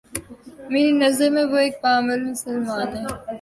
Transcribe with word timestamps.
میری 0.71 0.91
نظر 1.03 1.29
میں 1.29 1.43
وہ 1.51 1.57
ایک 1.57 1.75
با 1.81 1.89
عمل 1.97 2.21
مسلمان 2.23 2.87
ہے 2.95 3.03